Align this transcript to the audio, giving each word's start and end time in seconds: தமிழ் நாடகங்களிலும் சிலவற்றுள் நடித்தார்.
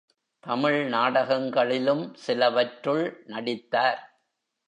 தமிழ் 0.43 0.87
நாடகங்களிலும் 0.87 2.15
சிலவற்றுள் 2.27 3.23
நடித்தார். 3.25 4.01